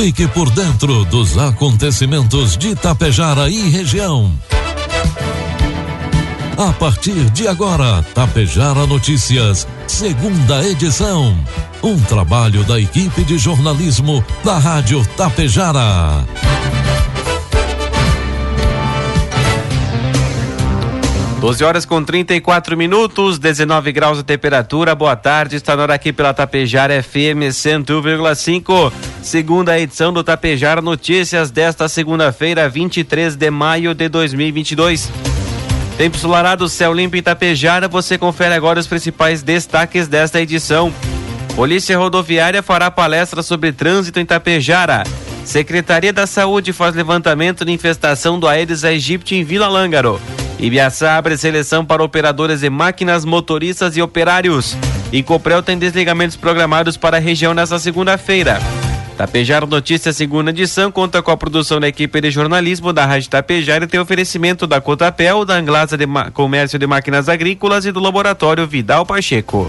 [0.00, 4.32] Fique por dentro dos acontecimentos de Tapejara e região.
[6.56, 11.36] A partir de agora, Tapejara Notícias, segunda edição.
[11.82, 16.24] Um trabalho da equipe de jornalismo da Rádio Tapejara.
[21.40, 24.94] 12 horas com 34 minutos, 19 graus de temperatura.
[24.94, 28.92] Boa tarde, está na hora aqui pela Tapejara FM 101,5.
[29.28, 35.12] Segunda edição do Tapejara Notícias desta segunda-feira, 23 de maio de 2022.
[35.98, 37.88] Tempo ensolarado, céu limpo em Tapejara.
[37.88, 40.90] Você confere agora os principais destaques desta edição.
[41.54, 45.02] Polícia Rodoviária fará palestra sobre trânsito em Tapejara.
[45.44, 50.18] Secretaria da Saúde faz levantamento de infestação do Aedes aegypti em Vila Lângaro.
[50.58, 54.74] Ibiaçá abre seleção para operadores de máquinas, motoristas e operários.
[55.12, 58.58] E Coprel tem desligamentos programados para a região nesta segunda-feira.
[59.18, 63.82] Tapejar Notícias, segunda edição, conta com a produção da equipe de jornalismo da Rádio Tapejar
[63.82, 68.64] e tem oferecimento da Cotapel, da Anglasa de Comércio de Máquinas Agrícolas e do Laboratório
[68.64, 69.68] Vidal Pacheco.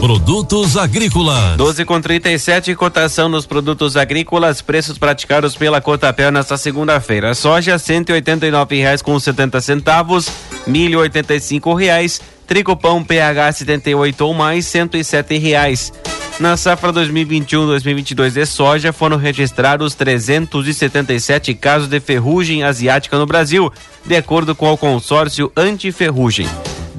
[0.00, 1.58] Produtos agrícolas.
[1.58, 7.34] 12 com 37, cotação nos produtos agrícolas, preços praticados pela Cotapel nesta segunda-feira.
[7.34, 10.26] Soja, R$ reais com 70 centavos,
[10.66, 11.10] milho, R$
[11.78, 15.92] reais, trigo pão PH 78 ou mais, R$ reais.
[16.40, 23.70] Na safra 2021-2022 de soja, foram registrados 377 casos de ferrugem asiática no Brasil,
[24.06, 26.48] de acordo com o consórcio Antiferrugem.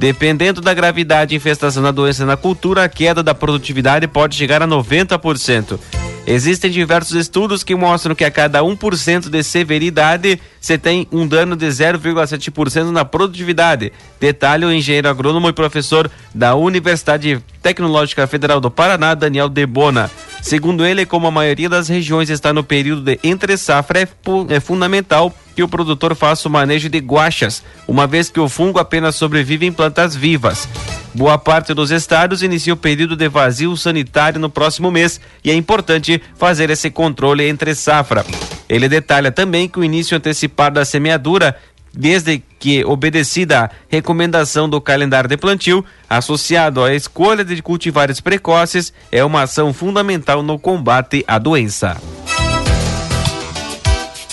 [0.02, 4.60] Dependendo da gravidade e infestação da doença na cultura, a queda da produtividade pode chegar
[4.60, 5.80] a 90%.
[6.26, 11.56] Existem diversos estudos que mostram que a cada 1% de severidade você tem um dano
[11.56, 13.94] de 0,7% na produtividade.
[14.20, 20.10] Detalhe o engenheiro agrônomo e professor da Universidade Tecnológica Federal do Paraná, Daniel Debona.
[20.42, 24.08] Segundo ele, como a maioria das regiões está no período de entre safra, é,
[24.50, 28.80] é fundamental que o produtor faça o manejo de guachas, uma vez que o fungo
[28.80, 30.68] apenas sobrevive em plantas vivas.
[31.14, 35.54] Boa parte dos estados inicia o período de vazio sanitário no próximo mês e é
[35.54, 38.26] importante fazer esse controle entre safra.
[38.70, 41.58] Ele detalha também que o início antecipado da semeadura
[41.94, 48.94] desde que obedecida a recomendação do calendário de plantio, associado à escolha de cultivares precoces,
[49.12, 51.98] é uma ação fundamental no combate à doença.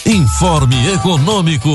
[0.09, 1.69] Informe Econômico.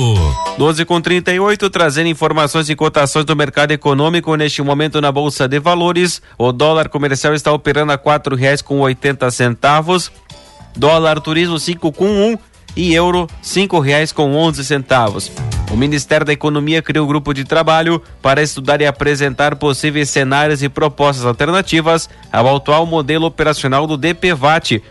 [0.58, 5.60] 12 com 38, trazendo informações e cotações do mercado econômico neste momento na Bolsa de
[5.60, 6.20] Valores.
[6.38, 10.12] O dólar comercial está operando a quatro reais com oitenta centavos.
[10.76, 12.38] Dólar turismo cinco com um
[12.76, 15.32] e euro cinco reais com onze centavos.
[15.72, 20.62] O Ministério da Economia criou um grupo de trabalho para estudar e apresentar possíveis cenários
[20.62, 24.82] e propostas alternativas ao atual modelo operacional do DPVAT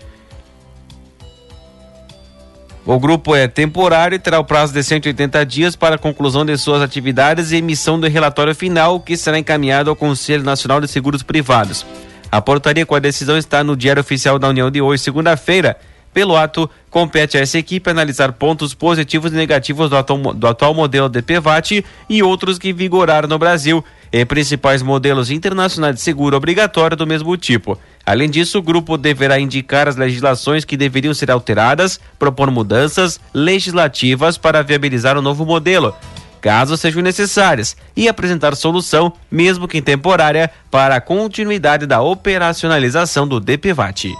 [2.84, 6.56] o grupo é temporário e terá o prazo de 180 dias para a conclusão de
[6.58, 11.22] suas atividades e emissão do relatório final, que será encaminhado ao Conselho Nacional de Seguros
[11.22, 11.86] Privados.
[12.30, 15.76] A portaria com a decisão está no Diário Oficial da União de hoje, segunda-feira.
[16.12, 20.74] Pelo ato, compete a essa equipe analisar pontos positivos e negativos do atual, do atual
[20.74, 23.82] modelo DPVAT e outros que vigoraram no Brasil,
[24.12, 27.78] e principais modelos internacionais de seguro obrigatório do mesmo tipo.
[28.04, 34.36] Além disso, o grupo deverá indicar as legislações que deveriam ser alteradas, propor mudanças legislativas
[34.36, 35.94] para viabilizar o um novo modelo,
[36.42, 43.40] caso sejam necessárias, e apresentar solução, mesmo que temporária, para a continuidade da operacionalização do
[43.40, 44.12] DPVAT.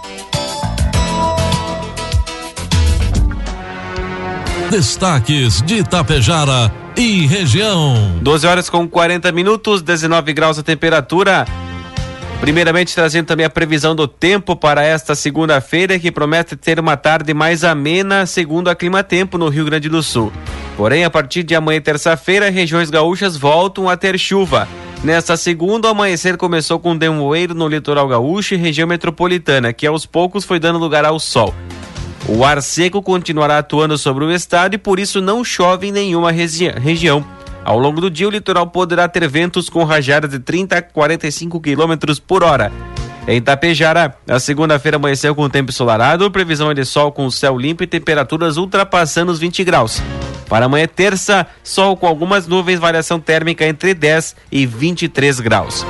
[4.73, 8.17] Destaques de Itapejara e região.
[8.23, 11.45] 12 horas com 40 minutos, 19 graus a temperatura.
[12.41, 17.35] Primeiramente, trazendo também a previsão do tempo para esta segunda-feira, que promete ter uma tarde
[17.35, 20.33] mais amena, segundo a Clima Tempo, no Rio Grande do Sul.
[20.75, 24.67] Porém, a partir de amanhã, terça-feira, regiões gaúchas voltam a ter chuva.
[25.03, 30.07] Nesta segunda, o amanhecer começou com demoeiro no litoral gaúcho e região metropolitana, que aos
[30.07, 31.53] poucos foi dando lugar ao sol.
[32.27, 36.31] O ar seco continuará atuando sobre o estado e por isso não chove em nenhuma
[36.31, 37.25] regi região.
[37.65, 41.59] Ao longo do dia, o litoral poderá ter ventos com rajadas de 30 a 45
[41.59, 42.71] km por hora.
[43.27, 47.87] Em Itapejara, a segunda-feira amanheceu com tempo ensolarado, previsão de sol com céu limpo e
[47.87, 50.01] temperaturas ultrapassando os 20 graus.
[50.49, 55.85] Para amanhã, terça, sol com algumas nuvens, variação térmica entre 10 e 23 graus.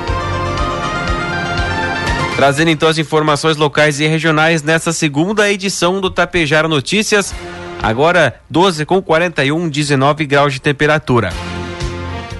[2.36, 7.32] Trazendo então as informações locais e regionais nessa segunda edição do Tapejara Notícias.
[7.80, 11.32] Agora 12 com 41, 19 graus de temperatura.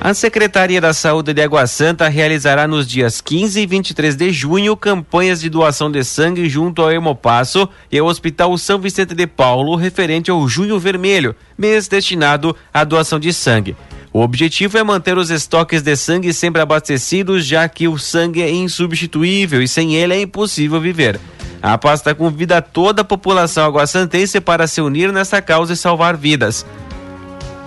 [0.00, 4.76] A Secretaria da Saúde de Água Santa realizará nos dias 15 e 23 de junho
[4.76, 9.76] campanhas de doação de sangue junto ao Hemopasso e ao Hospital São Vicente de Paulo,
[9.76, 13.74] referente ao Junho Vermelho, mês destinado à doação de sangue.
[14.14, 18.48] O objetivo é manter os estoques de sangue sempre abastecidos, já que o sangue é
[18.48, 21.18] insubstituível e sem ele é impossível viver.
[21.60, 26.64] A pasta convida toda a população aguassantense para se unir nessa causa e salvar vidas.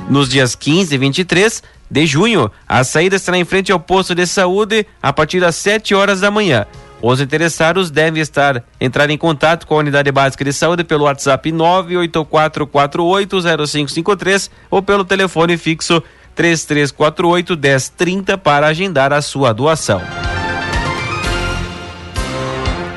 [0.09, 1.61] Nos dias 15 e 23,
[1.91, 2.49] de junho.
[2.65, 6.31] A saída será em frente ao posto de saúde a partir das 7 horas da
[6.31, 6.65] manhã.
[7.01, 11.51] Os interessados devem estar entrar em contato com a unidade básica de saúde pelo WhatsApp
[11.51, 16.01] 984480553 ou pelo telefone fixo
[16.37, 20.01] 3348 1030 para agendar a sua doação.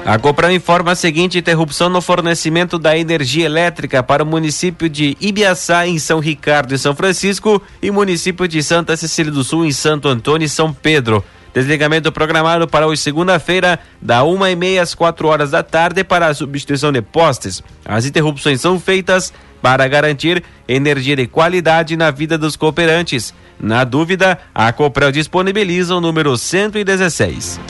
[0.04, 5.16] A Copran informa a seguinte interrupção no fornecimento da energia elétrica para o município de
[5.20, 9.72] Ibiaçá, em São Ricardo e São Francisco, e município de Santa Cecília do Sul, em
[9.72, 11.24] Santo Antônio e São Pedro.
[11.54, 16.26] Desligamento programado para hoje, segunda-feira, da uma e meia às quatro horas da tarde, para
[16.26, 17.62] a substituição de postes.
[17.84, 23.34] As interrupções são feitas para garantir energia de qualidade na vida dos cooperantes.
[23.60, 27.60] Na dúvida, a Copran disponibiliza o número 116.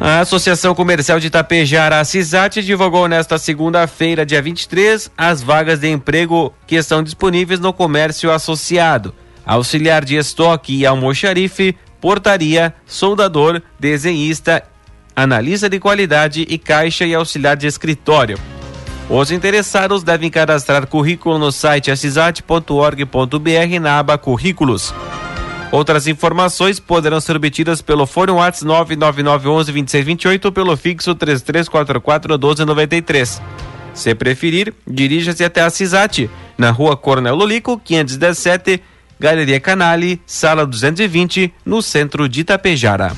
[0.00, 5.88] A Associação Comercial de Itapejara, a CISAT, divulgou nesta segunda-feira, dia 23, as vagas de
[5.88, 9.12] emprego que estão disponíveis no comércio associado.
[9.44, 14.62] Auxiliar de estoque e almoxarife, portaria, soldador, desenhista,
[15.16, 18.38] analista de qualidade e caixa e auxiliar de escritório.
[19.10, 24.92] Os interessados devem cadastrar currículo no site assisat.org.br na aba Currículos.
[25.72, 33.40] Outras informações poderão ser obtidas pelo fone WhatsApp 99911 2628 ou pelo fixo 3344 1293.
[33.94, 38.82] Se preferir, dirija-se até a CISAT, na rua Coronel Lolico, 517,
[39.18, 43.12] Galeria Canale, sala 220, no centro de Itapejara.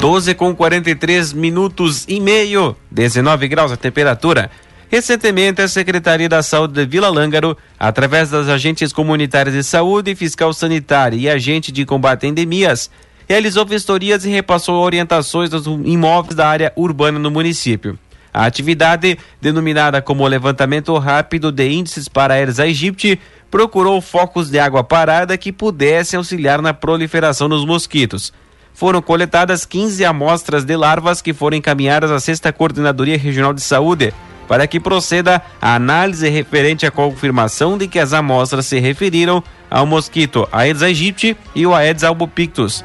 [0.00, 4.48] 12 com 43 minutos e meio, 19 graus a temperatura.
[4.88, 10.52] Recentemente, a Secretaria da Saúde de Vila Lângaro, através das agentes comunitárias de saúde, fiscal
[10.52, 12.88] sanitária e agente de combate a endemias,
[13.28, 17.98] realizou vistorias e repassou orientações dos imóveis da área urbana no município.
[18.32, 23.18] A atividade, denominada como levantamento rápido de índices para Aedes aegypti,
[23.50, 28.32] procurou focos de água parada que pudessem auxiliar na proliferação dos mosquitos.
[28.78, 34.14] Foram coletadas 15 amostras de larvas que foram encaminhadas à Sexta Coordenadoria Regional de Saúde,
[34.46, 39.84] para que proceda a análise referente à confirmação de que as amostras se referiram ao
[39.84, 42.84] mosquito Aedes aegypti e o Aedes albopictus.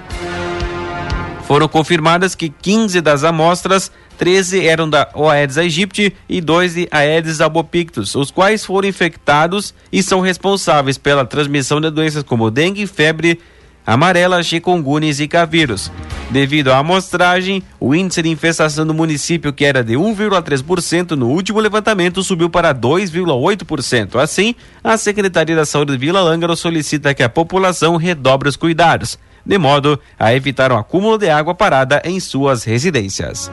[1.48, 7.40] Foram confirmadas que 15 das amostras 13 eram da Aedes aegypti e 2 de Aedes
[7.40, 13.40] albopictus, os quais foram infectados e são responsáveis pela transmissão de doenças como dengue, febre,
[13.86, 15.92] amarela, chikungunya e vírus.
[16.30, 21.60] Devido à amostragem, o índice de infestação do município, que era de 1,3% no último
[21.60, 24.20] levantamento, subiu para 2,8%.
[24.20, 29.18] Assim, a Secretaria da Saúde de Vila Lângaro solicita que a população redobre os cuidados.
[29.46, 33.52] de modo a evitar o acúmulo de água parada em suas residências.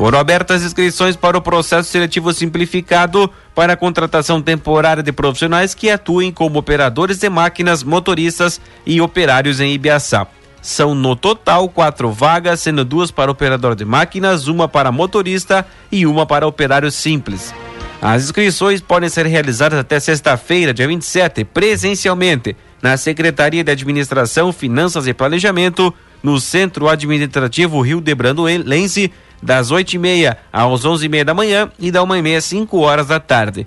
[0.00, 3.30] Foram abertas inscrições para o processo seletivo simplificado
[3.60, 9.60] para a contratação temporária de profissionais que atuem como operadores de máquinas, motoristas e operários
[9.60, 10.26] em Ibiaçá.
[10.62, 16.06] São no total quatro vagas, sendo duas para operador de máquinas, uma para motorista e
[16.06, 17.52] uma para operário simples.
[18.00, 25.06] As inscrições podem ser realizadas até sexta-feira, dia 27, presencialmente, na Secretaria de Administração, Finanças
[25.06, 31.90] e Planejamento, no Centro Administrativo Rio de Brandoense, das 8h30 às 11h30 da manhã e
[31.90, 33.66] da 1h30 às 5 horas da tarde.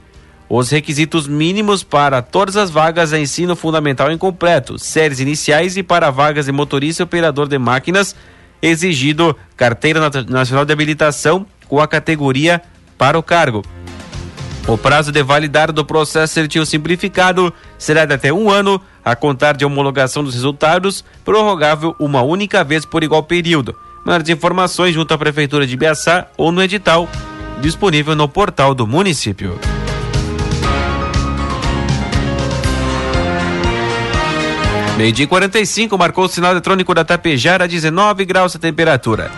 [0.49, 6.11] Os requisitos mínimos para todas as vagas é ensino fundamental incompleto, séries iniciais e para
[6.11, 8.15] vagas de motorista e operador de máquinas,
[8.61, 12.61] exigido carteira nacional de habilitação com a categoria
[12.97, 13.63] para o cargo.
[14.67, 19.57] O prazo de validade do processo seletivo simplificado será de até um ano, a contar
[19.57, 23.75] de homologação dos resultados, prorrogável uma única vez por igual período.
[24.03, 27.07] Maiores informações junto à Prefeitura de Biaçá ou no edital
[27.61, 29.57] disponível no portal do município.
[34.97, 39.31] Meio-dia 45 marcou o sinal eletrônico da Tapejara, 19 graus a temperatura.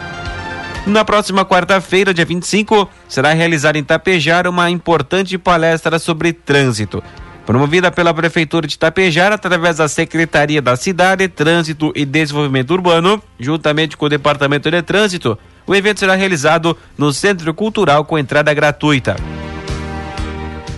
[0.86, 7.04] Na próxima quarta-feira, dia 25, será realizada em Tapejara uma importante palestra sobre trânsito
[7.46, 13.96] promovida pela Prefeitura de Tapejara através da Secretaria da Cidade, Trânsito e Desenvolvimento Urbano, juntamente
[13.96, 15.38] com o Departamento de Trânsito.
[15.68, 19.16] O evento será realizado no Centro Cultural com entrada gratuita.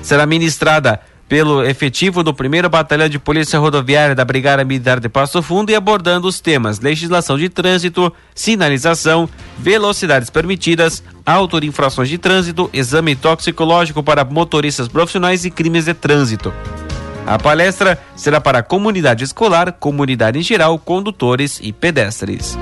[0.01, 5.41] Será ministrada pelo efetivo do primeiro Batalhão de Polícia Rodoviária da Brigada Militar de Passo
[5.41, 12.69] Fundo e abordando os temas legislação de trânsito, sinalização, velocidades permitidas, auto infrações de trânsito,
[12.71, 16.53] exame toxicológico para motoristas profissionais e crimes de trânsito.
[17.25, 22.57] A palestra será para a comunidade escolar, comunidade em geral, condutores e pedestres.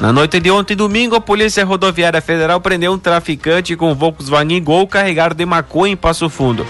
[0.00, 4.86] Na noite de ontem, domingo, a Polícia Rodoviária Federal prendeu um traficante com Volkswagen Gol
[4.86, 6.64] carregado de maconha em Passo Fundo.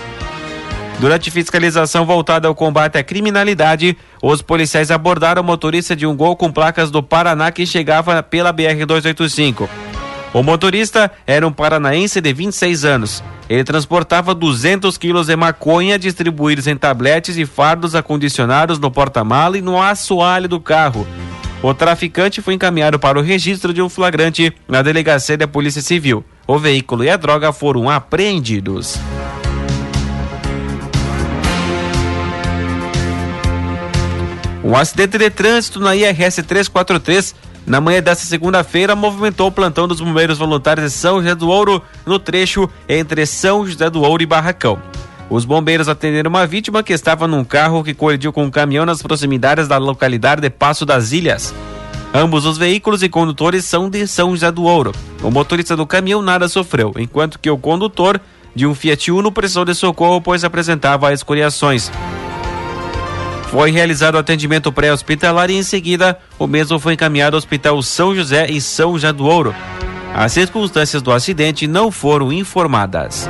[0.99, 6.37] Durante fiscalização voltada ao combate à criminalidade, os policiais abordaram o motorista de um Gol
[6.37, 9.69] com placas do Paraná que chegava pela BR-285.
[10.33, 13.23] O motorista era um paranaense de 26 anos.
[13.49, 19.63] Ele transportava 200 quilos de maconha distribuídos em tabletes e fardos acondicionados no porta-mala e
[19.63, 21.07] no assoalho do carro.
[21.63, 26.25] O traficante foi encaminhado para o registro de um flagrante na delegacia da Polícia Civil.
[26.47, 28.97] O veículo e a droga foram apreendidos.
[34.63, 37.35] Um acidente de trânsito na IRS 343
[37.67, 41.83] na manhã desta segunda-feira movimentou o plantão dos bombeiros voluntários de São José do Ouro
[42.07, 44.81] no trecho entre São José do Ouro e Barracão.
[45.31, 49.03] Os bombeiros atenderam uma vítima que estava num carro que colidiu com um caminhão nas
[49.03, 51.55] proximidades da localidade de Passo das Ilhas.
[52.15, 54.93] Ambos os veículos e condutores são de São José do Ouro.
[55.23, 58.19] O motorista do caminhão nada sofreu, enquanto que o condutor
[58.55, 61.91] de um Fiat Uno precisou de socorro pois apresentava escoriações.
[63.51, 68.15] Foi realizado o atendimento pré-hospitalar e em seguida o mesmo foi encaminhado ao Hospital São
[68.15, 69.55] José e São José do Ouro.
[70.15, 73.29] As circunstâncias do acidente não foram informadas.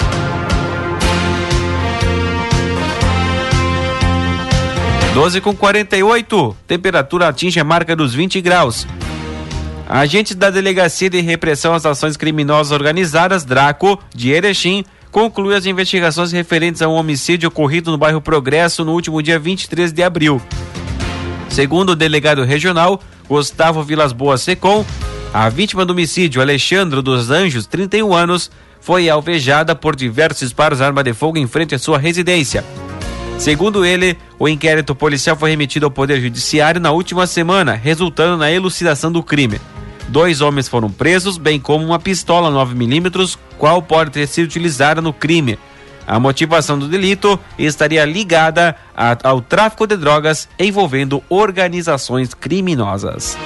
[5.14, 8.86] 12 com 48, temperatura atinge a marca dos 20 graus.
[9.88, 16.30] Agentes da Delegacia de Repressão às Ações Criminosas Organizadas, Draco, de Erechim, conclui as investigações
[16.30, 20.40] referentes a um homicídio ocorrido no bairro Progresso no último dia 23 de abril.
[21.48, 24.84] Segundo o delegado regional, Gustavo Vilas Boas Secom,
[25.32, 28.50] a vítima do homicídio, Alexandre dos Anjos, 31 anos,
[28.80, 32.62] foi alvejada por diversos disparos de arma de fogo em frente à sua residência.
[33.38, 38.50] Segundo ele, o inquérito policial foi remetido ao Poder Judiciário na última semana, resultando na
[38.50, 39.60] elucidação do crime.
[40.08, 45.12] Dois homens foram presos, bem como uma pistola 9mm, qual pode ter sido utilizada no
[45.12, 45.56] crime.
[46.04, 53.36] A motivação do delito estaria ligada a, ao tráfico de drogas envolvendo organizações criminosas.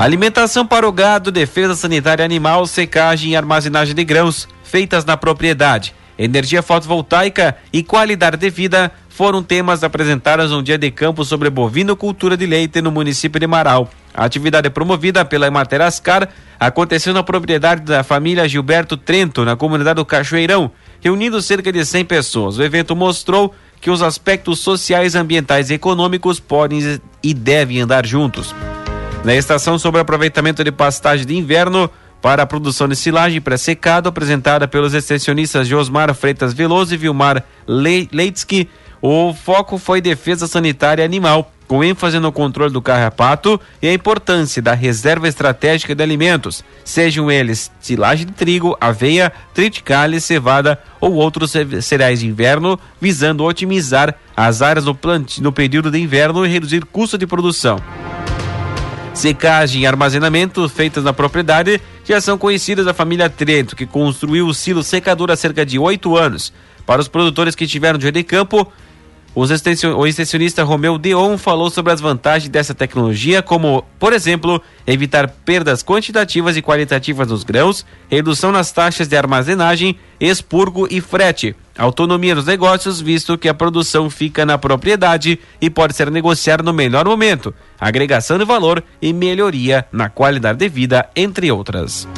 [0.00, 5.94] Alimentação para o gado, defesa sanitária animal, secagem e armazenagem de grãos feitas na propriedade.
[6.18, 12.34] Energia fotovoltaica e qualidade de vida foram temas apresentados no dia de campo sobre bovinocultura
[12.34, 13.90] de leite no município de Marau.
[14.14, 19.96] A atividade promovida pela Emater Ascar aconteceu na propriedade da família Gilberto Trento, na comunidade
[19.96, 20.70] do Cachoeirão,
[21.02, 22.56] reunindo cerca de 100 pessoas.
[22.56, 28.54] O evento mostrou que os aspectos sociais, ambientais e econômicos podem e devem andar juntos.
[29.22, 31.90] Na estação sobre aproveitamento de pastagem de inverno,
[32.22, 38.68] para a produção de silagem pré-secado, apresentada pelos extensionistas Josmar Freitas Veloso e Vilmar Leitsky.
[39.02, 44.60] O foco foi defesa sanitária animal, com ênfase no controle do carrapato e a importância
[44.60, 51.52] da reserva estratégica de alimentos, sejam eles silagem de trigo, aveia, triticale, cevada ou outros
[51.82, 56.84] cereais de inverno, visando otimizar as áreas no, plantio, no período de inverno e reduzir
[56.86, 57.78] custo de produção.
[59.12, 64.54] Secagem e armazenamento feitas na propriedade já são conhecidas da família Trento, que construiu o
[64.54, 66.52] silo secador há cerca de oito anos.
[66.86, 68.70] Para os produtores que tiveram de campo,
[69.34, 75.84] o extensionista Romeu Deon falou sobre as vantagens dessa tecnologia, como, por exemplo, evitar perdas
[75.84, 82.46] quantitativas e qualitativas nos grãos, redução nas taxas de armazenagem, expurgo e frete, autonomia nos
[82.46, 87.54] negócios, visto que a produção fica na propriedade e pode ser negociada no melhor momento,
[87.80, 92.08] agregação de valor e melhoria na qualidade de vida, entre outras.